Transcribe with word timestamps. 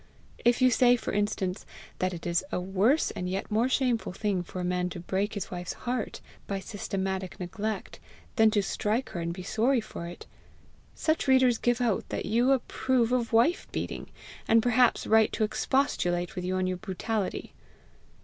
If 0.43 0.63
you 0.63 0.71
say, 0.71 0.95
for 0.95 1.11
instance, 1.13 1.63
that 1.99 2.11
it 2.11 2.25
is 2.25 2.43
a 2.51 2.59
worse 2.59 3.11
and 3.11 3.29
yet 3.29 3.51
more 3.51 3.69
shameful 3.69 4.13
thing 4.13 4.41
for 4.41 4.59
a 4.59 4.63
man 4.63 4.89
to 4.89 4.99
break 4.99 5.35
his 5.35 5.51
wife's 5.51 5.73
heart 5.73 6.21
by 6.47 6.59
systematic 6.59 7.39
neglect, 7.39 7.99
than 8.35 8.49
to 8.49 8.63
strike 8.63 9.09
her 9.09 9.19
and 9.19 9.31
be 9.31 9.43
sorry 9.43 9.79
for 9.79 10.07
it, 10.07 10.25
such 10.95 11.27
readers 11.27 11.59
give 11.59 11.81
out 11.81 12.09
that 12.09 12.25
you 12.25 12.51
approve 12.51 13.11
of 13.11 13.31
wife 13.31 13.67
beating, 13.71 14.07
and 14.47 14.63
perhaps 14.63 15.05
write 15.05 15.31
to 15.33 15.43
expostulate 15.43 16.35
with 16.35 16.45
you 16.45 16.55
on 16.55 16.65
your 16.65 16.77
brutality. 16.77 17.53